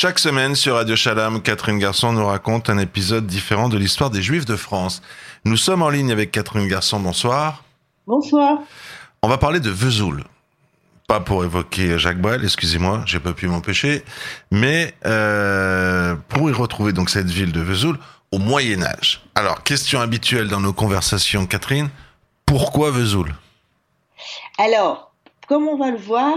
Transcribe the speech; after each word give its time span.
Chaque 0.00 0.20
semaine 0.20 0.54
sur 0.54 0.76
Radio 0.76 0.94
Shalom, 0.94 1.42
Catherine 1.42 1.80
Garçon 1.80 2.12
nous 2.12 2.24
raconte 2.24 2.70
un 2.70 2.78
épisode 2.78 3.26
différent 3.26 3.68
de 3.68 3.76
l'histoire 3.76 4.10
des 4.10 4.22
Juifs 4.22 4.44
de 4.44 4.54
France. 4.54 5.02
Nous 5.44 5.56
sommes 5.56 5.82
en 5.82 5.88
ligne 5.88 6.12
avec 6.12 6.30
Catherine 6.30 6.68
Garçon. 6.68 7.00
Bonsoir. 7.00 7.64
Bonsoir. 8.06 8.60
On 9.22 9.28
va 9.28 9.38
parler 9.38 9.58
de 9.58 9.70
Vesoul. 9.70 10.22
Pas 11.08 11.18
pour 11.18 11.42
évoquer 11.42 11.98
Jacques 11.98 12.20
Brel, 12.20 12.44
excusez-moi, 12.44 13.02
j'ai 13.06 13.18
pas 13.18 13.32
pu 13.32 13.48
m'empêcher, 13.48 14.04
mais 14.52 14.94
euh, 15.04 16.14
pour 16.28 16.48
y 16.48 16.52
retrouver 16.52 16.92
donc 16.92 17.10
cette 17.10 17.30
ville 17.30 17.50
de 17.50 17.60
Vesoul 17.60 17.98
au 18.30 18.38
Moyen 18.38 18.84
Âge. 18.84 19.24
Alors, 19.34 19.64
question 19.64 20.00
habituelle 20.00 20.46
dans 20.46 20.60
nos 20.60 20.72
conversations, 20.72 21.44
Catherine, 21.44 21.90
pourquoi 22.46 22.92
Vesoul? 22.92 23.34
Alors, 24.58 25.10
comme 25.48 25.66
on 25.66 25.76
va 25.76 25.90
le 25.90 25.98
voir, 25.98 26.36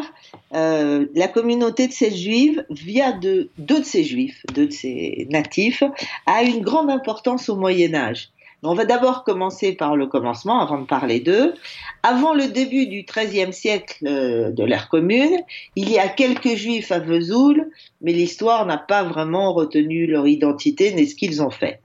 euh, 0.54 1.06
la 1.16 1.28
communauté 1.28 1.88
de 1.88 1.94
ces 1.94 2.16
juifs, 2.16 2.60
via 2.70 3.12
de, 3.12 3.50
deux 3.58 3.80
de 3.80 3.86
ces 3.86 4.04
juifs, 4.04 4.44
deux 4.54 4.68
de 4.68 4.72
ces 4.72 5.28
natifs, 5.30 5.84
a 6.26 6.44
une 6.44 6.62
grande 6.62 6.90
importance 6.90 7.50
au 7.50 7.56
Moyen 7.56 7.94
Âge. 7.94 8.32
On 8.64 8.76
va 8.76 8.86
d'abord 8.86 9.24
commencer 9.24 9.74
par 9.74 9.96
le 9.96 10.06
commencement 10.06 10.60
avant 10.60 10.80
de 10.80 10.86
parler 10.86 11.20
d'eux. 11.20 11.56
Avant 12.04 12.36
le 12.36 12.48
début 12.48 12.86
du 12.86 13.04
XIIIe 13.04 13.52
siècle 13.52 14.06
euh, 14.06 14.52
de 14.52 14.64
l'ère 14.64 14.88
commune, 14.88 15.40
il 15.76 15.90
y 15.90 15.98
a 15.98 16.08
quelques 16.08 16.56
juifs 16.56 16.92
à 16.92 17.00
Vesoul, 17.00 17.72
mais 18.02 18.14
l'histoire 18.14 18.68
n'a 18.68 18.78
pas 18.78 19.04
vraiment 19.04 19.54
retenu 19.54 20.06
leur 20.06 20.28
identité 20.28 20.94
ni 20.94 21.08
ce 21.08 21.16
qu'ils 21.16 21.42
ont 21.42 21.50
fait. 21.50 21.80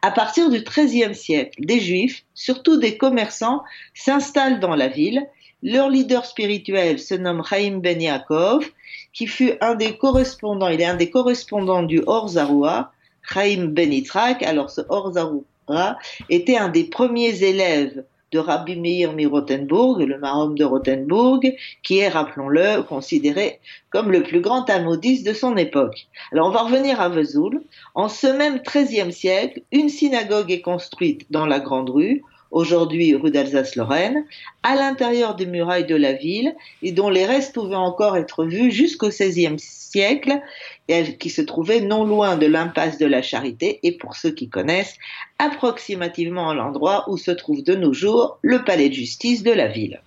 À 0.00 0.10
partir 0.10 0.48
du 0.48 0.62
XIIIe 0.62 1.14
siècle, 1.14 1.60
des 1.62 1.80
juifs, 1.80 2.24
surtout 2.32 2.78
des 2.78 2.96
commerçants, 2.96 3.62
s'installent 3.92 4.60
dans 4.60 4.74
la 4.74 4.88
ville 4.88 5.26
leur 5.62 5.88
leader 5.88 6.24
spirituel 6.24 6.98
se 6.98 7.14
nomme 7.14 7.42
Chaim 7.48 7.78
Ben 7.78 8.00
Yaakov, 8.00 8.68
qui 9.12 9.26
fut 9.26 9.52
un 9.60 9.74
des 9.74 9.96
correspondants, 9.96 10.68
il 10.68 10.80
est 10.80 10.86
un 10.86 10.96
des 10.96 11.10
correspondants 11.10 11.82
du 11.82 12.02
Or 12.06 12.28
Zaroua, 12.28 12.92
Chaim 13.22 13.66
Ben 13.66 13.92
Yitzhak. 13.92 14.42
Alors 14.42 14.70
ce 14.70 14.80
Or 14.88 15.12
Zaroua 15.12 15.96
était 16.28 16.56
un 16.56 16.68
des 16.68 16.84
premiers 16.84 17.42
élèves 17.42 18.04
de 18.32 18.38
Rabbi 18.38 18.76
Meir 18.76 19.12
mi 19.12 19.24
le 19.24 20.18
marom 20.18 20.54
de 20.56 20.64
Rothenburg, 20.64 21.54
qui 21.82 21.98
est, 21.98 22.08
rappelons-le, 22.08 22.82
considéré 22.82 23.60
comme 23.90 24.10
le 24.10 24.22
plus 24.22 24.40
grand 24.40 24.62
talmudiste 24.62 25.26
de 25.26 25.34
son 25.34 25.56
époque. 25.56 26.06
Alors 26.32 26.48
on 26.48 26.50
va 26.50 26.62
revenir 26.62 27.00
à 27.00 27.10
Vesoul. 27.10 27.62
En 27.94 28.08
ce 28.08 28.26
même 28.26 28.60
XIIIe 28.60 29.12
siècle, 29.12 29.60
une 29.70 29.90
synagogue 29.90 30.50
est 30.50 30.62
construite 30.62 31.30
dans 31.30 31.46
la 31.46 31.60
Grande 31.60 31.90
Rue, 31.90 32.22
aujourd'hui 32.52 33.14
rue 33.14 33.30
d'Alsace-Lorraine, 33.30 34.24
à 34.62 34.76
l'intérieur 34.76 35.34
des 35.34 35.46
murailles 35.46 35.86
de 35.86 35.96
la 35.96 36.12
ville 36.12 36.54
et 36.82 36.92
dont 36.92 37.08
les 37.08 37.26
restes 37.26 37.54
pouvaient 37.54 37.74
encore 37.74 38.16
être 38.16 38.44
vus 38.44 38.70
jusqu'au 38.70 39.08
XVIe 39.08 39.58
siècle, 39.58 40.40
et 40.88 41.16
qui 41.16 41.30
se 41.30 41.42
trouvait 41.42 41.80
non 41.80 42.04
loin 42.04 42.36
de 42.36 42.46
l'impasse 42.46 42.98
de 42.98 43.06
la 43.06 43.22
Charité 43.22 43.80
et 43.82 43.92
pour 43.92 44.16
ceux 44.16 44.30
qui 44.30 44.48
connaissent, 44.48 44.96
approximativement 45.38 46.50
à 46.50 46.54
l'endroit 46.54 47.04
où 47.08 47.16
se 47.16 47.30
trouve 47.30 47.62
de 47.62 47.74
nos 47.74 47.92
jours 47.92 48.38
le 48.42 48.64
palais 48.64 48.88
de 48.88 48.94
justice 48.94 49.42
de 49.42 49.52
la 49.52 49.68
ville. 49.68 50.00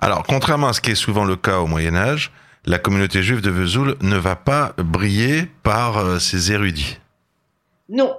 Alors, 0.00 0.22
contrairement 0.26 0.68
à 0.68 0.72
ce 0.72 0.80
qui 0.80 0.90
est 0.90 0.96
souvent 0.96 1.24
le 1.24 1.36
cas 1.36 1.58
au 1.58 1.66
Moyen 1.66 1.96
Âge, 1.96 2.32
la 2.66 2.78
communauté 2.78 3.22
juive 3.22 3.42
de 3.42 3.50
Vesoul 3.50 3.96
ne 4.00 4.16
va 4.16 4.36
pas 4.36 4.74
briller 4.78 5.48
par 5.62 5.98
euh, 5.98 6.18
ses 6.18 6.52
érudits. 6.52 6.98
Non, 7.90 8.16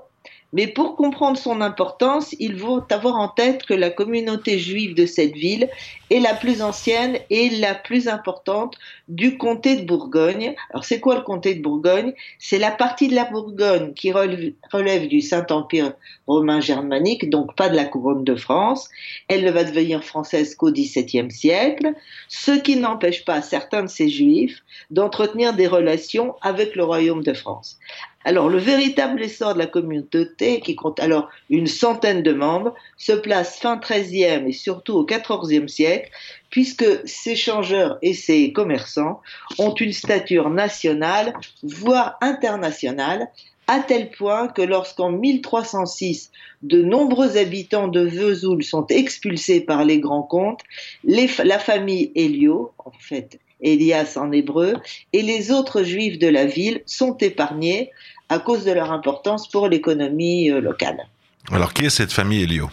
mais 0.55 0.67
pour 0.67 0.95
comprendre 0.95 1.37
son 1.37 1.59
importance, 1.59 2.33
il 2.39 2.57
faut 2.57 2.81
avoir 2.89 3.15
en 3.17 3.27
tête 3.27 3.65
que 3.65 3.73
la 3.73 3.89
communauté 3.89 4.57
juive 4.57 4.95
de 4.95 5.05
cette 5.05 5.33
ville 5.33 5.69
est 6.09 6.21
la 6.21 6.33
plus 6.33 6.61
ancienne 6.61 7.19
et 7.29 7.49
la 7.49 7.75
plus 7.75 8.07
importante 8.07 8.77
du 9.07 9.37
comté 9.37 9.75
de 9.75 9.85
Bourgogne. 9.85 10.55
Alors 10.71 10.83
c'est 10.83 10.99
quoi 10.99 11.15
le 11.15 11.21
comté 11.21 11.55
de 11.55 11.61
Bourgogne? 11.61 12.13
C'est 12.39 12.57
la 12.57 12.71
partie 12.71 13.07
de 13.07 13.15
la 13.15 13.25
Bourgogne 13.25 13.93
qui 13.93 14.11
relève, 14.11 15.07
du 15.07 15.21
Saint-Empire 15.21 15.93
romain 16.27 16.59
germanique, 16.59 17.29
donc 17.29 17.55
pas 17.55 17.69
de 17.69 17.75
la 17.75 17.85
couronne 17.85 18.23
de 18.23 18.35
France. 18.35 18.89
Elle 19.27 19.43
ne 19.43 19.51
va 19.51 19.63
devenir 19.63 20.03
française 20.03 20.55
qu'au 20.55 20.71
XVIIe 20.71 21.31
siècle, 21.31 21.93
ce 22.27 22.51
qui 22.51 22.77
n'empêche 22.77 23.25
pas 23.25 23.41
certains 23.41 23.83
de 23.83 23.89
ces 23.89 24.09
juifs 24.09 24.63
d'entretenir 24.89 25.53
des 25.53 25.67
relations 25.67 26.35
avec 26.41 26.75
le 26.75 26.83
royaume 26.83 27.23
de 27.23 27.33
France. 27.33 27.77
Alors, 28.27 28.49
le 28.49 28.57
véritable 28.57 29.21
essor 29.21 29.53
de 29.53 29.59
la 29.59 29.67
communauté, 29.67 30.59
qui 30.59 30.75
compte 30.75 30.99
alors 30.99 31.29
une 31.51 31.67
centaine 31.67 32.23
de 32.23 32.33
membres, 32.33 32.73
se 32.97 33.11
place 33.11 33.59
fin 33.59 33.77
XIIIe 33.77 34.47
et 34.47 34.51
surtout 34.51 34.93
au 34.93 35.05
XIVe 35.05 35.67
siècle, 35.67 36.09
puisque 36.55 36.85
ces 37.03 37.35
changeurs 37.35 37.97
et 38.01 38.13
ces 38.13 38.53
commerçants 38.53 39.19
ont 39.59 39.73
une 39.73 39.91
stature 39.91 40.49
nationale, 40.49 41.33
voire 41.63 42.15
internationale, 42.21 43.27
à 43.67 43.81
tel 43.81 44.09
point 44.09 44.47
que 44.47 44.61
lorsqu'en 44.61 45.11
1306, 45.11 46.31
de 46.63 46.81
nombreux 46.81 47.35
habitants 47.35 47.89
de 47.89 47.99
Vesoul 47.99 48.63
sont 48.63 48.87
expulsés 48.87 49.59
par 49.59 49.83
les 49.83 49.99
grands 49.99 50.23
comtes, 50.23 50.61
la 51.03 51.59
famille 51.59 52.13
Hélio, 52.15 52.71
en 52.77 52.93
fait 53.01 53.41
Elias 53.59 54.13
en 54.15 54.31
hébreu, 54.31 54.75
et 55.11 55.23
les 55.23 55.51
autres 55.51 55.83
juifs 55.83 56.19
de 56.19 56.27
la 56.29 56.45
ville 56.45 56.83
sont 56.85 57.17
épargnés 57.17 57.91
à 58.29 58.39
cause 58.39 58.63
de 58.63 58.71
leur 58.71 58.93
importance 58.93 59.49
pour 59.49 59.67
l'économie 59.67 60.49
euh, 60.49 60.61
locale. 60.61 61.05
Alors, 61.51 61.73
qui 61.73 61.83
est 61.83 61.89
cette 61.89 62.13
famille 62.13 62.43
Elio? 62.43 62.69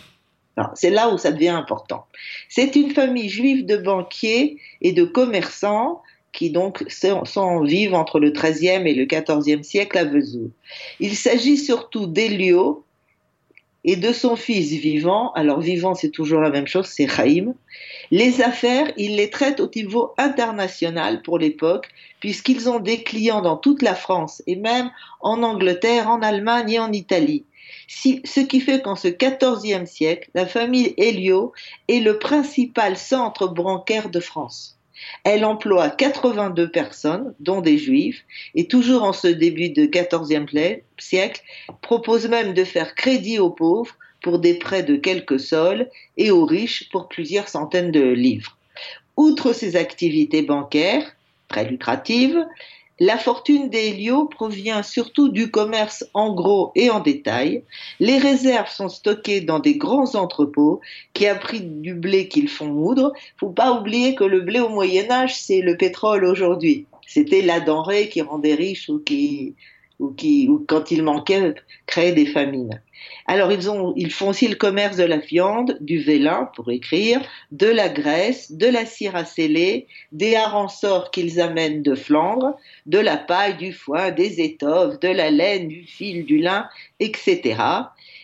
C'est 0.74 0.90
là 0.90 1.12
où 1.12 1.18
ça 1.18 1.32
devient 1.32 1.48
important. 1.48 2.06
C'est 2.48 2.76
une 2.76 2.90
famille 2.90 3.28
juive 3.28 3.64
de 3.64 3.76
banquiers 3.76 4.58
et 4.80 4.92
de 4.92 5.04
commerçants 5.04 6.02
qui 6.32 6.50
donc 6.50 6.84
sont, 6.88 7.60
vivent 7.62 7.94
entre 7.94 8.18
le 8.18 8.30
XIIIe 8.30 8.86
et 8.86 8.94
le 8.94 9.04
XIVe 9.04 9.62
siècle 9.62 9.98
à 9.98 10.04
Vesoul. 10.04 10.50
Il 11.00 11.14
s'agit 11.14 11.58
surtout 11.58 12.06
d'Elio 12.06 12.84
et 13.84 13.96
de 13.96 14.12
son 14.12 14.36
fils 14.36 14.70
vivant. 14.72 15.32
Alors 15.32 15.60
vivant, 15.60 15.94
c'est 15.94 16.10
toujours 16.10 16.40
la 16.40 16.50
même 16.50 16.66
chose, 16.66 16.86
c'est 16.86 17.08
Chaim. 17.08 17.54
Les 18.10 18.42
affaires, 18.42 18.92
il 18.96 19.16
les 19.16 19.30
traite 19.30 19.60
au 19.60 19.70
niveau 19.74 20.12
international 20.18 21.22
pour 21.22 21.38
l'époque, 21.38 21.88
puisqu'ils 22.20 22.68
ont 22.68 22.80
des 22.80 23.02
clients 23.02 23.42
dans 23.42 23.56
toute 23.56 23.82
la 23.82 23.94
France 23.94 24.42
et 24.46 24.56
même 24.56 24.90
en 25.20 25.42
Angleterre, 25.42 26.08
en 26.08 26.22
Allemagne 26.22 26.72
et 26.72 26.78
en 26.78 26.92
Italie. 26.92 27.44
ce 27.88 28.40
qui 28.40 28.60
fait 28.60 28.82
qu'en 28.82 28.96
ce 28.96 29.08
XIVe 29.08 29.86
siècle, 29.86 30.30
la 30.34 30.46
famille 30.46 30.94
Helio 30.96 31.52
est 31.88 32.00
le 32.00 32.18
principal 32.18 32.96
centre 32.96 33.48
bancaire 33.48 34.08
de 34.10 34.20
France. 34.20 34.78
Elle 35.24 35.44
emploie 35.44 35.90
82 35.90 36.70
personnes, 36.70 37.34
dont 37.40 37.60
des 37.60 37.78
juifs, 37.78 38.24
et 38.54 38.66
toujours 38.66 39.02
en 39.02 39.12
ce 39.12 39.28
début 39.28 39.70
de 39.70 39.86
XIVe 39.86 40.80
siècle, 40.98 41.42
propose 41.80 42.28
même 42.28 42.54
de 42.54 42.64
faire 42.64 42.94
crédit 42.94 43.38
aux 43.38 43.50
pauvres 43.50 43.96
pour 44.22 44.38
des 44.38 44.54
prêts 44.54 44.82
de 44.82 44.96
quelques 44.96 45.40
sols 45.40 45.88
et 46.16 46.30
aux 46.30 46.44
riches 46.44 46.88
pour 46.90 47.08
plusieurs 47.08 47.48
centaines 47.48 47.90
de 47.90 48.02
livres. 48.02 48.56
Outre 49.16 49.52
ces 49.52 49.76
activités 49.76 50.42
bancaires, 50.42 51.14
très 51.48 51.64
lucratives, 51.64 52.44
la 53.04 53.18
fortune 53.18 53.68
des 53.68 53.88
Hélio 53.88 54.26
provient 54.26 54.84
surtout 54.84 55.28
du 55.28 55.50
commerce 55.50 56.04
en 56.14 56.32
gros 56.32 56.70
et 56.76 56.88
en 56.88 57.00
détail. 57.00 57.64
Les 57.98 58.16
réserves 58.16 58.70
sont 58.70 58.88
stockées 58.88 59.40
dans 59.40 59.58
des 59.58 59.76
grands 59.76 60.14
entrepôts 60.14 60.80
qui 61.12 61.26
abritent 61.26 61.82
du 61.82 61.94
blé 61.94 62.28
qu'ils 62.28 62.48
font 62.48 62.68
moudre. 62.68 63.12
Faut 63.38 63.50
pas 63.50 63.72
oublier 63.72 64.14
que 64.14 64.22
le 64.22 64.42
blé 64.42 64.60
au 64.60 64.68
Moyen 64.68 65.10
Âge, 65.10 65.34
c'est 65.34 65.62
le 65.62 65.76
pétrole 65.76 66.24
aujourd'hui. 66.24 66.86
C'était 67.08 67.42
la 67.42 67.58
denrée 67.58 68.08
qui 68.08 68.22
rendait 68.22 68.54
riche 68.54 68.88
ou 68.88 69.00
qui 69.00 69.56
ou 69.98 70.10
qui, 70.10 70.48
ou 70.48 70.64
quand 70.66 70.90
il 70.90 71.02
manquait, 71.02 71.54
créait 71.86 72.12
des 72.12 72.26
famines. 72.26 72.80
Alors 73.26 73.52
ils, 73.52 73.70
ont, 73.70 73.92
ils 73.96 74.12
font 74.12 74.28
aussi 74.28 74.48
le 74.48 74.56
commerce 74.56 74.96
de 74.96 75.04
la 75.04 75.18
viande, 75.18 75.76
du 75.80 75.98
vélin 75.98 76.50
pour 76.54 76.70
écrire, 76.70 77.20
de 77.50 77.66
la 77.66 77.88
graisse, 77.88 78.52
de 78.52 78.66
la 78.66 78.86
cire 78.86 79.16
à 79.16 79.24
sceller, 79.24 79.86
des 80.12 80.36
harensorts 80.36 81.10
qu'ils 81.10 81.40
amènent 81.40 81.82
de 81.82 81.94
Flandre, 81.94 82.56
de 82.86 82.98
la 82.98 83.16
paille, 83.16 83.56
du 83.56 83.72
foin, 83.72 84.10
des 84.10 84.40
étoffes, 84.40 85.00
de 85.00 85.08
la 85.08 85.30
laine, 85.30 85.68
du 85.68 85.84
fil, 85.84 86.24
du 86.24 86.38
lin, 86.38 86.68
etc. 87.00 87.56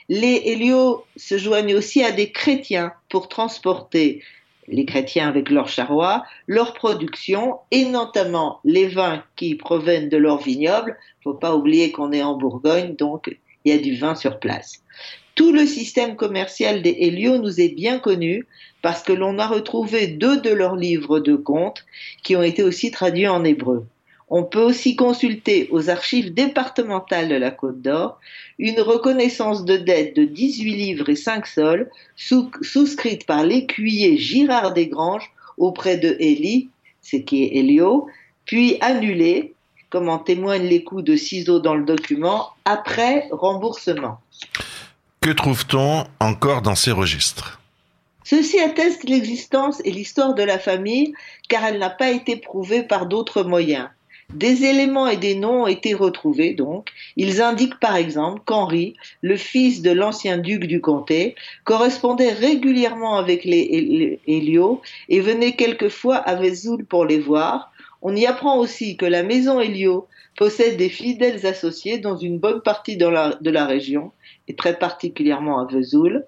Les 0.08 0.42
Hélios 0.46 1.04
se 1.16 1.36
joignent 1.36 1.74
aussi 1.74 2.02
à 2.02 2.12
des 2.12 2.30
chrétiens 2.32 2.92
pour 3.08 3.28
transporter 3.28 4.22
les 4.70 4.84
chrétiens 4.84 5.28
avec 5.28 5.50
leurs 5.50 5.68
charrois, 5.68 6.24
leur 6.46 6.74
production 6.74 7.56
et 7.70 7.84
notamment 7.84 8.60
les 8.64 8.86
vins 8.86 9.22
qui 9.36 9.54
proviennent 9.54 10.08
de 10.08 10.16
leurs 10.16 10.42
vignobles. 10.42 10.96
Faut 11.24 11.34
pas 11.34 11.56
oublier 11.56 11.90
qu'on 11.92 12.12
est 12.12 12.22
en 12.22 12.36
Bourgogne, 12.36 12.94
donc 12.96 13.36
il 13.64 13.72
y 13.72 13.74
a 13.74 13.78
du 13.78 13.96
vin 13.96 14.14
sur 14.14 14.38
place. 14.38 14.82
Tout 15.34 15.52
le 15.52 15.66
système 15.66 16.16
commercial 16.16 16.82
des 16.82 16.96
Hélios 16.98 17.38
nous 17.38 17.60
est 17.60 17.74
bien 17.74 17.98
connu 17.98 18.46
parce 18.82 19.02
que 19.02 19.12
l'on 19.12 19.38
a 19.38 19.46
retrouvé 19.46 20.08
deux 20.08 20.40
de 20.40 20.50
leurs 20.50 20.76
livres 20.76 21.20
de 21.20 21.36
contes 21.36 21.84
qui 22.22 22.34
ont 22.34 22.42
été 22.42 22.62
aussi 22.62 22.90
traduits 22.90 23.28
en 23.28 23.44
hébreu. 23.44 23.86
On 24.30 24.44
peut 24.44 24.62
aussi 24.62 24.94
consulter 24.94 25.68
aux 25.70 25.88
archives 25.88 26.34
départementales 26.34 27.28
de 27.28 27.34
la 27.34 27.50
Côte 27.50 27.80
d'Or 27.80 28.20
une 28.58 28.80
reconnaissance 28.80 29.64
de 29.64 29.76
dette 29.76 30.14
de 30.16 30.24
18 30.24 30.76
livres 30.76 31.08
et 31.08 31.16
5 31.16 31.46
sols 31.46 31.90
souscrite 32.16 33.26
par 33.26 33.44
l'écuyer 33.44 34.18
Girard 34.18 34.74
Desgranges 34.74 35.30
auprès 35.56 35.96
de 35.96 36.16
Élie, 36.18 36.68
ce 37.02 37.16
qui 37.16 37.44
est 37.44 37.56
Hélio, 37.56 38.06
puis 38.44 38.76
annulée 38.80 39.54
comme 39.90 40.08
en 40.08 40.18
témoignent 40.18 40.68
les 40.68 40.84
coups 40.84 41.04
de 41.04 41.16
ciseaux 41.16 41.60
dans 41.60 41.74
le 41.74 41.84
document, 41.84 42.50
après 42.64 43.26
remboursement. 43.30 44.20
Que 45.20 45.30
trouve-t-on 45.30 46.04
encore 46.20 46.62
dans 46.62 46.74
ces 46.74 46.92
registres? 46.92 47.60
Ceci 48.24 48.60
atteste 48.60 49.08
l'existence 49.08 49.80
et 49.84 49.90
l'histoire 49.90 50.34
de 50.34 50.42
la 50.42 50.58
famille 50.58 51.14
car 51.48 51.64
elle 51.64 51.78
n'a 51.78 51.88
pas 51.88 52.10
été 52.10 52.36
prouvée 52.36 52.82
par 52.82 53.06
d'autres 53.06 53.42
moyens. 53.42 53.88
Des 54.34 54.64
éléments 54.64 55.08
et 55.08 55.16
des 55.16 55.34
noms 55.34 55.62
ont 55.62 55.66
été 55.66 55.94
retrouvés, 55.94 56.52
donc. 56.52 56.90
Ils 57.16 57.40
indiquent 57.40 57.80
par 57.80 57.96
exemple 57.96 58.42
qu'Henri, 58.44 58.94
le 59.22 59.36
fils 59.36 59.80
de 59.80 59.90
l'ancien 59.90 60.36
duc 60.36 60.66
du 60.66 60.82
comté, 60.82 61.34
correspondait 61.64 62.32
régulièrement 62.32 63.16
avec 63.16 63.44
les 63.44 64.20
Hélio 64.26 64.82
et 65.08 65.20
venait 65.20 65.52
quelquefois 65.52 66.16
à 66.16 66.34
Vesoul 66.34 66.84
pour 66.84 67.06
les 67.06 67.18
voir. 67.18 67.72
On 68.02 68.14
y 68.14 68.26
apprend 68.26 68.58
aussi 68.58 68.96
que 68.96 69.06
la 69.06 69.22
maison 69.22 69.60
Hélio 69.60 70.06
possède 70.36 70.76
des 70.76 70.88
fidèles 70.88 71.44
associés 71.46 71.98
dans 71.98 72.16
une 72.16 72.38
bonne 72.38 72.60
partie 72.60 72.96
de 72.96 73.06
la, 73.06 73.66
région, 73.66 74.12
et 74.46 74.54
très 74.54 74.78
particulièrement 74.78 75.58
à 75.58 75.64
Vesoul. 75.64 76.24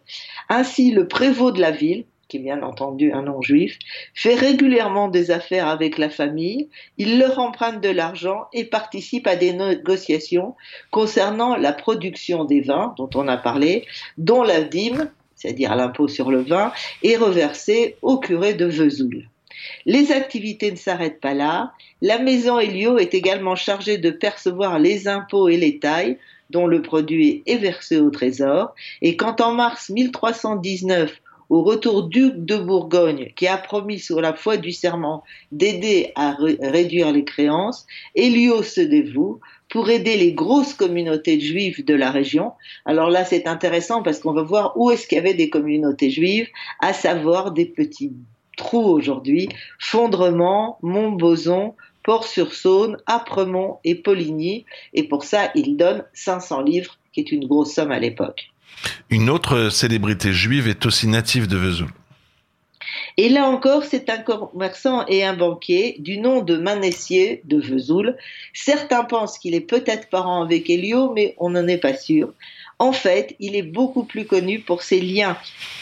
Ainsi, 0.49 0.91
le 0.91 1.07
prévôt 1.07 1.53
de 1.53 1.61
la 1.61 1.71
ville, 1.71 2.05
qui 2.31 2.39
est 2.39 2.41
bien 2.41 2.63
entendu 2.63 3.13
un 3.13 3.23
nom 3.23 3.43
juif, 3.43 3.79
fait 4.15 4.35
régulièrement 4.35 5.09
des 5.09 5.31
affaires 5.31 5.67
avec 5.67 5.99
la 5.99 6.09
famille, 6.09 6.69
il 6.97 7.19
leur 7.19 7.39
emprunte 7.39 7.83
de 7.83 7.91
l'argent 7.91 8.47
et 8.53 8.65
participe 8.65 9.27
à 9.27 9.37
des 9.37 9.53
négociations 9.53 10.55
concernant 10.91 11.57
la 11.57 11.73
production 11.73 12.45
des 12.45 12.61
vins 12.61 12.95
dont 12.97 13.11
on 13.15 13.29
a 13.29 13.37
parlé, 13.37 13.85
dont 14.17 14.43
la 14.43 14.63
dîme, 14.63 15.11
c'est-à-dire 15.35 15.75
l'impôt 15.75 16.07
sur 16.07 16.31
le 16.31 16.41
vin, 16.41 16.73
est 17.03 17.17
reversée 17.17 17.97
au 18.01 18.19
curé 18.19 18.55
de 18.55 18.67
Vesoul. 18.67 19.29
Les 19.85 20.13
activités 20.13 20.71
ne 20.71 20.77
s'arrêtent 20.77 21.21
pas 21.21 21.35
là. 21.35 21.73
La 22.01 22.19
maison 22.19 22.59
Helio 22.59 22.99
est 22.99 23.13
également 23.13 23.57
chargée 23.57 23.99
de 23.99 24.11
percevoir 24.11 24.79
les 24.79 25.09
impôts 25.09 25.49
et 25.49 25.57
les 25.57 25.79
tailles 25.79 26.17
dont 26.51 26.67
le 26.67 26.83
produit 26.83 27.43
est 27.47 27.59
versé 27.59 27.99
au 27.99 28.11
trésor. 28.11 28.75
Et 29.03 29.17
quand 29.17 29.41
en 29.41 29.53
mars 29.53 29.91
1319, 29.91 31.21
au 31.51 31.63
retour 31.63 32.05
duc 32.05 32.35
de 32.37 32.57
Bourgogne, 32.57 33.33
qui 33.35 33.49
a 33.49 33.59
promis 33.59 33.99
sur 33.99 34.21
la 34.21 34.33
foi 34.33 34.57
du 34.57 34.71
serment 34.71 35.25
d'aider 35.51 36.13
à 36.15 36.37
réduire 36.39 37.13
les 37.13 37.25
créances, 37.25 37.87
Elio 38.15 38.63
se 38.63 38.81
dévoue 38.81 39.41
pour 39.69 39.91
aider 39.91 40.17
les 40.17 40.33
grosses 40.33 40.75
communautés 40.75 41.41
juives 41.41 41.85
de 41.85 41.95
la 41.95 42.11
région. 42.11 42.53
Alors 42.85 43.11
là, 43.11 43.25
c'est 43.25 43.47
intéressant 43.47 44.03
parce 44.03 44.21
qu'on 44.21 44.33
va 44.33 44.43
voir 44.43 44.73
où 44.77 44.91
est-ce 44.91 45.07
qu'il 45.07 45.17
y 45.17 45.21
avait 45.21 45.35
des 45.35 45.51
communautés 45.51 46.11
juives, 46.11 46.49
à 46.79 46.93
savoir 46.93 47.51
des 47.51 47.67
petits 47.67 48.13
trous 48.57 48.87
aujourd'hui, 48.87 49.49
Fondrement, 49.79 50.79
Montboson, 50.83 51.75
Port-sur-Saône, 52.05 52.97
Apremont 53.07 53.79
et 53.85 53.95
Poligny. 53.95 54.67
Et 54.95 55.05
pour 55.05 55.25
ça, 55.25 55.51
il 55.55 55.77
donne 55.77 56.05
500 56.15 56.63
livres, 56.63 56.99
qui 57.13 57.21
est 57.21 57.33
une 57.33 57.47
grosse 57.47 57.73
somme 57.73 57.91
à 57.91 57.99
l'époque. 57.99 58.51
Une 59.11 59.31
autre 59.31 59.71
célébrité 59.71 60.33
juive 60.33 60.69
est 60.69 60.87
aussi 60.87 61.07
native 61.07 61.47
de 61.47 61.57
Vesoul. 61.57 61.91
Et 63.17 63.29
là 63.29 63.47
encore, 63.47 63.85
c'est 63.85 64.09
un 64.09 64.19
commerçant 64.19 65.05
et 65.07 65.25
un 65.25 65.35
banquier 65.35 65.97
du 65.99 66.19
nom 66.19 66.43
de 66.43 66.57
Manessier 66.57 67.43
de 67.45 67.61
Vesoul. 67.61 68.17
Certains 68.55 69.03
pensent 69.05 69.39
qu'il 69.39 69.55
est 69.55 69.61
peut-être 69.61 70.09
parent 70.09 70.43
avec 70.43 70.71
Elio, 70.71 71.13
mais 71.13 71.35
on 71.39 71.51
n'en 71.51 71.67
est 71.67 71.79
pas 71.79 71.95
sûr. 71.95 72.33
En 72.79 72.93
fait, 72.93 73.35
il 73.41 73.57
est 73.57 73.63
beaucoup 73.63 74.05
plus 74.05 74.25
connu 74.25 74.61
pour 74.61 74.83
ses 74.83 75.01
liens 75.01 75.37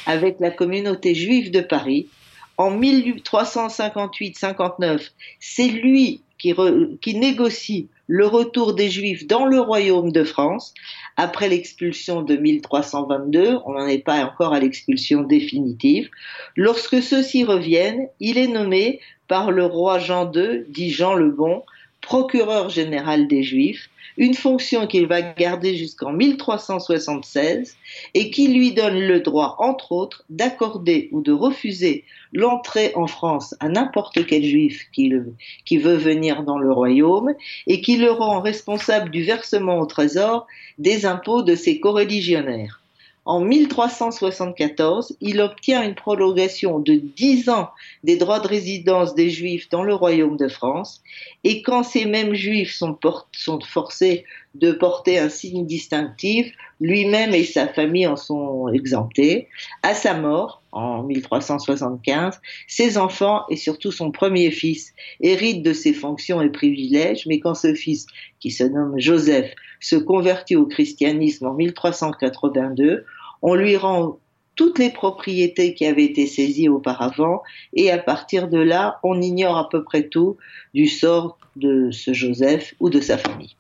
avec 0.07 0.41
la 0.41 0.51
communauté 0.51 1.15
juive 1.15 1.53
de 1.53 1.61
Paris. 1.61 2.09
En 2.57 2.77
1358-59, 2.77 5.11
c'est 5.39 5.69
lui 5.69 6.23
qui, 6.39 6.55
qui 7.01 7.15
négocie 7.15 7.89
le 8.09 8.27
retour 8.27 8.75
des 8.75 8.89
Juifs 8.89 9.27
dans 9.27 9.45
le 9.45 9.61
royaume 9.61 10.11
de 10.11 10.25
France 10.25 10.75
après 11.17 11.49
l'expulsion 11.49 12.23
de 12.23 12.37
1322, 12.37 13.59
on 13.67 13.75
n'en 13.75 13.87
est 13.87 13.99
pas 13.99 14.25
encore 14.25 14.55
à 14.55 14.61
l'expulsion 14.61 15.23
définitive. 15.23 16.09
Lorsque 16.57 17.03
ceux-ci 17.03 17.45
reviennent, 17.45 18.09
il 18.19 18.39
est 18.39 18.49
nommé 18.49 19.01
par 19.29 19.51
le 19.51 19.67
roi 19.67 19.99
Jean 19.99 20.33
II, 20.33 20.65
dit 20.69 20.91
Jean 20.91 21.15
le 21.15 21.31
Bon, 21.31 21.63
procureur 22.09 22.71
général 22.71 23.29
des 23.29 23.43
Juifs, 23.43 23.91
une 24.17 24.33
fonction 24.33 24.87
qu'il 24.87 25.07
va 25.07 25.21
garder 25.21 25.77
jusqu'en 25.77 26.11
1376 26.11 27.77
et 28.15 28.31
qui 28.31 28.49
lui 28.49 28.73
donne 28.73 28.99
le 28.99 29.21
droit, 29.21 29.57
entre 29.59 29.93
autres, 29.93 30.25
d'accorder 30.31 31.11
ou 31.13 31.21
de 31.21 31.33
refuser 31.33 32.05
l'entrée 32.33 32.93
en 32.95 33.09
France 33.09 33.55
à 33.61 33.69
n'importe 33.69 34.25
quel 34.25 34.43
juif 34.43 34.87
qui, 34.91 35.11
veut 35.11 35.97
venir 35.97 36.45
dans 36.45 36.57
le 36.59 36.73
royaume 36.73 37.35
et 37.67 37.83
qui 37.83 37.99
le 37.99 38.11
rend 38.11 38.41
responsable 38.41 39.11
du 39.11 39.23
versement 39.23 39.79
au 39.79 39.85
trésor 39.85 40.47
des 40.79 41.05
impôts 41.05 41.43
de 41.43 41.55
ses 41.55 41.79
coreligionnaires. 41.79 42.81
En 43.29 43.41
1374, 43.41 45.19
il 45.21 45.43
obtient 45.43 45.83
une 45.83 45.95
prolongation 45.95 46.79
de 46.79 46.95
dix 46.95 47.51
ans 47.51 47.69
des 48.03 48.17
droits 48.17 48.41
de 48.41 48.49
résidence 48.49 49.15
des 49.15 49.29
Juifs 49.29 49.69
dans 49.69 49.83
le 49.83 49.95
royaume 49.95 50.39
de 50.39 50.49
France, 50.49 51.03
et 51.45 51.61
quand 51.61 51.83
ces 51.83 52.07
mêmes 52.07 52.33
Juifs 52.33 52.73
sont, 52.73 52.99
sont 53.33 53.61
forcés 53.61 54.25
de 54.55 54.73
porter 54.73 55.19
un 55.19 55.29
signe 55.29 55.67
distinctif, 55.67 56.51
lui-même 56.81 57.35
et 57.35 57.45
sa 57.45 57.69
famille 57.69 58.07
en 58.07 58.17
sont 58.17 58.69
exemptés. 58.69 59.49
À 59.83 59.93
sa 59.93 60.15
mort, 60.15 60.63
en 60.73 61.03
1375, 61.03 62.41
ses 62.67 62.97
enfants 62.97 63.45
et 63.51 63.57
surtout 63.57 63.93
son 63.93 64.11
premier 64.11 64.51
fils 64.51 64.95
héritent 65.21 65.63
de 65.63 65.75
ses 65.75 65.93
fonctions 65.93 66.41
et 66.41 66.49
privilèges, 66.49 67.27
mais 67.27 67.41
quand 67.41 67.55
ce 67.55 67.75
fils, 67.75 68.07
qui 68.41 68.51
se 68.51 68.65
nomme 68.65 68.99
Joseph, 68.99 69.53
se 69.81 69.97
convertit 69.97 70.57
au 70.57 70.67
christianisme 70.67 71.47
en 71.47 71.55
1382, 71.55 73.05
on 73.43 73.55
lui 73.55 73.77
rend 73.77 74.19
toutes 74.59 74.79
les 74.81 74.91
propriétés 74.91 75.73
qui 75.75 75.87
avaient 75.87 76.05
été 76.05 76.27
saisies 76.27 76.69
auparavant 76.69 77.43
et 77.75 77.93
à 77.93 77.99
partir 77.99 78.49
de 78.49 78.59
là, 78.59 78.99
on 79.05 79.23
ignore 79.23 79.57
à 79.57 79.69
peu 79.69 79.85
près 79.85 80.09
tout 80.09 80.37
du 80.75 80.89
sort 80.89 81.39
de 81.55 81.91
ce 81.93 82.13
Joseph 82.13 82.75
ou 82.81 82.91
de 82.91 83.01
sa 83.01 83.19
famille. 83.19 83.55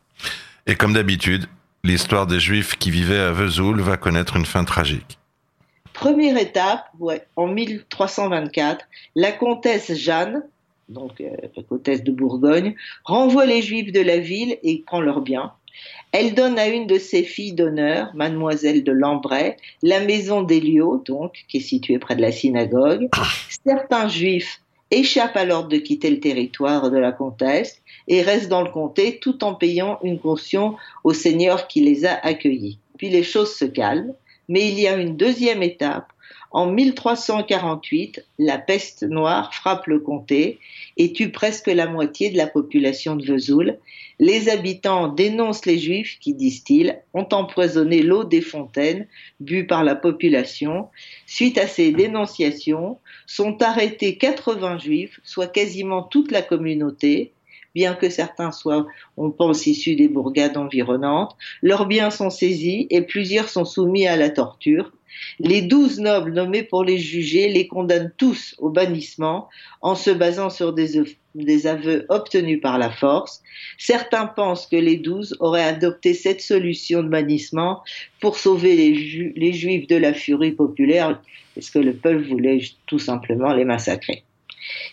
Et 0.66 0.74
comme 0.74 0.92
d'habitude, 0.92 1.46
l'histoire 1.84 2.26
des 2.26 2.40
Juifs 2.40 2.76
qui 2.76 2.90
vivaient 2.90 3.18
à 3.20 3.30
Vesoul 3.30 3.80
va 3.80 3.96
connaître 3.96 4.36
une 4.36 4.44
fin 4.44 4.64
tragique. 4.64 5.18
Première 5.92 6.36
étape, 6.36 6.84
ouais, 6.98 7.26
en 7.36 7.46
1324, 7.46 8.84
la 9.14 9.32
comtesse 9.32 9.94
Jeanne, 9.94 10.42
donc 10.88 11.20
euh, 11.20 11.30
la 11.56 11.62
comtesse 11.62 12.02
de 12.02 12.12
Bourgogne, 12.12 12.74
renvoie 13.04 13.46
les 13.46 13.62
Juifs 13.62 13.92
de 13.92 14.00
la 14.00 14.18
ville 14.18 14.58
et 14.62 14.82
prend 14.86 15.00
leurs 15.00 15.20
biens. 15.20 15.52
Elle 16.12 16.34
donne 16.34 16.58
à 16.58 16.68
une 16.68 16.86
de 16.86 16.98
ses 16.98 17.22
filles 17.22 17.52
d'honneur, 17.52 18.10
mademoiselle 18.14 18.82
de 18.82 18.92
Lambray, 18.92 19.56
la 19.82 20.00
maison 20.00 20.42
d'Héliot, 20.42 21.02
donc, 21.04 21.44
qui 21.48 21.58
est 21.58 21.60
située 21.60 21.98
près 21.98 22.16
de 22.16 22.22
la 22.22 22.32
synagogue. 22.32 23.08
Certains 23.66 24.08
juifs 24.08 24.62
échappent 24.90 25.36
alors 25.36 25.68
de 25.68 25.76
quitter 25.76 26.10
le 26.10 26.20
territoire 26.20 26.90
de 26.90 26.98
la 26.98 27.12
comtesse 27.12 27.82
et 28.06 28.22
restent 28.22 28.48
dans 28.48 28.62
le 28.62 28.70
comté 28.70 29.18
tout 29.18 29.44
en 29.44 29.54
payant 29.54 29.98
une 30.02 30.18
caution 30.18 30.76
au 31.04 31.12
seigneur 31.12 31.68
qui 31.68 31.80
les 31.80 32.06
a 32.06 32.14
accueillis. 32.14 32.78
Puis 32.96 33.10
les 33.10 33.22
choses 33.22 33.54
se 33.54 33.66
calment, 33.66 34.14
mais 34.48 34.66
il 34.68 34.80
y 34.80 34.88
a 34.88 34.96
une 34.96 35.16
deuxième 35.16 35.62
étape 35.62 36.10
en 36.50 36.70
1348, 36.70 38.24
la 38.38 38.58
peste 38.58 39.02
noire 39.02 39.54
frappe 39.54 39.86
le 39.86 39.98
comté 39.98 40.58
et 40.96 41.12
tue 41.12 41.30
presque 41.30 41.66
la 41.66 41.86
moitié 41.86 42.30
de 42.30 42.38
la 42.38 42.46
population 42.46 43.16
de 43.16 43.24
Vesoul. 43.24 43.78
Les 44.18 44.48
habitants 44.48 45.08
dénoncent 45.08 45.66
les 45.66 45.78
juifs 45.78 46.18
qui, 46.20 46.34
disent-ils, 46.34 46.98
ont 47.12 47.28
empoisonné 47.32 48.02
l'eau 48.02 48.24
des 48.24 48.40
fontaines 48.40 49.06
bues 49.40 49.66
par 49.66 49.84
la 49.84 49.94
population. 49.94 50.88
Suite 51.26 51.58
à 51.58 51.66
ces 51.66 51.92
dénonciations, 51.92 52.98
sont 53.26 53.62
arrêtés 53.62 54.16
80 54.16 54.78
juifs, 54.78 55.20
soit 55.22 55.46
quasiment 55.46 56.02
toute 56.02 56.32
la 56.32 56.42
communauté, 56.42 57.32
bien 57.74 57.94
que 57.94 58.08
certains 58.08 58.52
soient, 58.52 58.86
on 59.16 59.30
pense, 59.30 59.66
issus 59.66 59.96
des 59.96 60.08
bourgades 60.08 60.56
environnantes. 60.56 61.36
Leurs 61.62 61.86
biens 61.86 62.10
sont 62.10 62.30
saisis 62.30 62.86
et 62.90 63.02
plusieurs 63.02 63.50
sont 63.50 63.66
soumis 63.66 64.06
à 64.06 64.16
la 64.16 64.30
torture. 64.30 64.90
Les 65.38 65.62
douze 65.62 65.98
nobles 65.98 66.32
nommés 66.32 66.62
pour 66.62 66.84
les 66.84 66.98
juger 66.98 67.48
les 67.48 67.66
condamnent 67.66 68.12
tous 68.16 68.54
au 68.58 68.70
bannissement 68.70 69.48
en 69.80 69.94
se 69.94 70.10
basant 70.10 70.50
sur 70.50 70.72
des, 70.72 71.66
aveux 71.66 72.06
obtenus 72.08 72.60
par 72.60 72.78
la 72.78 72.90
force. 72.90 73.42
Certains 73.78 74.26
pensent 74.26 74.66
que 74.66 74.76
les 74.76 74.96
douze 74.96 75.36
auraient 75.40 75.64
adopté 75.64 76.14
cette 76.14 76.40
solution 76.40 77.02
de 77.02 77.08
bannissement 77.08 77.82
pour 78.20 78.36
sauver 78.36 78.76
les, 78.76 79.52
juifs 79.52 79.86
de 79.86 79.96
la 79.96 80.12
furie 80.14 80.52
populaire, 80.52 81.20
parce 81.54 81.70
que 81.70 81.78
le 81.78 81.94
peuple 81.94 82.28
voulait 82.28 82.60
tout 82.86 82.98
simplement 82.98 83.52
les 83.52 83.64
massacrer. 83.64 84.24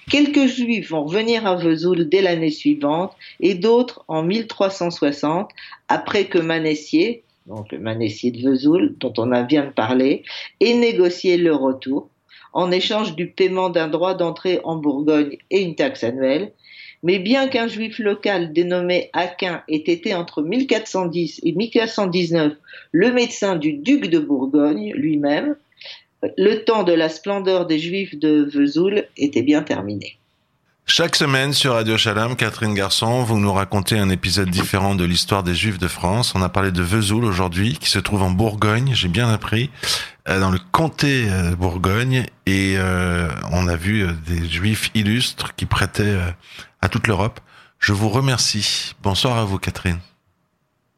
Quelques 0.09 0.47
juifs 0.47 0.89
vont 0.89 1.05
revenir 1.05 1.45
à 1.45 1.55
Vesoul 1.55 2.07
dès 2.07 2.21
l'année 2.21 2.51
suivante 2.51 3.13
et 3.39 3.55
d'autres 3.55 4.05
en 4.07 4.23
1360, 4.23 5.49
après 5.87 6.25
que 6.25 6.37
Manessier, 6.37 7.23
donc 7.45 7.71
le 7.71 7.79
Manessier 7.79 8.31
de 8.31 8.41
Vesoul, 8.41 8.95
dont 8.99 9.13
on 9.17 9.45
vient 9.45 9.65
de 9.65 9.71
parler, 9.71 10.23
ait 10.59 10.73
négocié 10.73 11.37
le 11.37 11.53
retour 11.53 12.09
en 12.53 12.71
échange 12.71 13.15
du 13.15 13.27
paiement 13.27 13.69
d'un 13.69 13.87
droit 13.87 14.13
d'entrée 14.13 14.61
en 14.63 14.77
Bourgogne 14.77 15.37
et 15.51 15.61
une 15.61 15.75
taxe 15.75 16.03
annuelle. 16.03 16.53
Mais 17.03 17.19
bien 17.19 17.47
qu'un 17.47 17.67
juif 17.67 17.99
local 17.99 18.53
dénommé 18.53 19.09
Aquin 19.13 19.61
ait 19.67 19.75
été 19.75 20.15
entre 20.15 20.41
1410 20.41 21.41
et 21.43 21.51
1419 21.51 22.53
le 22.91 23.11
médecin 23.11 23.57
du 23.57 23.73
duc 23.73 24.09
de 24.09 24.19
Bourgogne 24.19 24.93
lui-même, 24.95 25.55
le 26.37 26.63
temps 26.63 26.83
de 26.83 26.93
la 26.93 27.09
splendeur 27.09 27.67
des 27.67 27.77
juifs 27.77 28.17
de 28.17 28.43
Vesoul 28.43 29.05
était 29.17 29.43
bien 29.43 29.61
terminé. 29.61 30.17
Chaque 30.87 31.15
semaine 31.15 31.51
sur 31.51 31.73
Radio 31.73 31.97
Shalom, 31.97 32.35
Catherine 32.35 32.75
Garçon, 32.75 33.23
vous 33.23 33.39
nous 33.39 33.51
racontez 33.51 33.97
un 33.97 34.11
épisode 34.11 34.51
différent 34.51 34.93
de 34.93 35.03
l'histoire 35.03 35.41
des 35.41 35.55
Juifs 35.55 35.79
de 35.79 35.87
France. 35.87 36.35
On 36.35 36.43
a 36.43 36.47
parlé 36.47 36.71
de 36.71 36.83
Vesoul 36.83 37.25
aujourd'hui, 37.25 37.75
qui 37.79 37.89
se 37.89 37.97
trouve 37.97 38.21
en 38.21 38.29
Bourgogne, 38.29 38.91
j'ai 38.93 39.07
bien 39.07 39.27
appris, 39.27 39.71
euh, 40.29 40.39
dans 40.39 40.51
le 40.51 40.59
comté 40.71 41.27
euh, 41.27 41.49
de 41.49 41.55
Bourgogne, 41.55 42.27
et 42.45 42.75
euh, 42.77 43.27
on 43.51 43.67
a 43.67 43.75
vu 43.75 44.07
des 44.27 44.47
Juifs 44.47 44.91
illustres 44.93 45.55
qui 45.55 45.65
prêtaient 45.65 46.17
à 46.81 46.87
toute 46.87 47.07
l'Europe. 47.07 47.39
Je 47.79 47.91
vous 47.91 48.09
remercie. 48.09 48.93
Bonsoir 49.01 49.39
à 49.39 49.43
vous, 49.43 49.57
Catherine. 49.57 49.99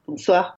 Bonsoir. 0.05 0.55